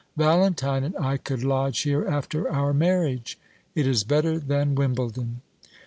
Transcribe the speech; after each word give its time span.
Valentine 0.17 0.83
and 0.83 0.97
I 0.97 1.17
could 1.17 1.43
lodge 1.43 1.81
here 1.81 2.07
after 2.07 2.49
our 2.51 2.73
marriage. 2.73 3.37
It 3.75 3.85
is 3.85 4.03
better 4.03 4.39
than 4.39 4.73
Wimbledon. 4.73 5.41